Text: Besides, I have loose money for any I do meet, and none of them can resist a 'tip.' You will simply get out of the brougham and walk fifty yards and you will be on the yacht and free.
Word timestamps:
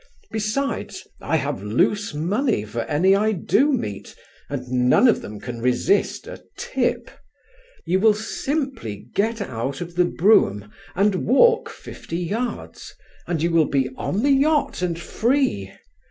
Besides, 0.31 1.07
I 1.21 1.35
have 1.35 1.61
loose 1.61 2.11
money 2.11 2.65
for 2.65 2.81
any 2.85 3.15
I 3.15 3.33
do 3.33 3.71
meet, 3.71 4.15
and 4.49 4.67
none 4.89 5.07
of 5.07 5.21
them 5.21 5.39
can 5.39 5.61
resist 5.61 6.25
a 6.25 6.41
'tip.' 6.57 7.11
You 7.85 7.99
will 7.99 8.15
simply 8.15 9.05
get 9.13 9.41
out 9.41 9.79
of 9.79 9.93
the 9.93 10.05
brougham 10.05 10.71
and 10.95 11.13
walk 11.27 11.69
fifty 11.69 12.17
yards 12.17 12.95
and 13.27 13.43
you 13.43 13.51
will 13.51 13.67
be 13.69 13.89
on 13.95 14.23
the 14.23 14.31
yacht 14.31 14.81
and 14.81 14.97
free. 14.99 15.71